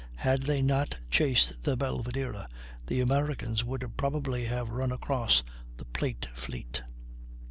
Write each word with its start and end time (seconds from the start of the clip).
Had 0.25 0.41
they 0.41 0.63
not 0.63 0.97
chased 1.11 1.61
the 1.61 1.77
Belvidera 1.77 2.49
the 2.87 3.01
Americans 3.01 3.63
would 3.63 3.85
probably 3.97 4.45
have 4.45 4.71
run 4.71 4.91
across 4.91 5.43
the 5.77 5.85
plate 5.85 6.27
fleet. 6.33 6.81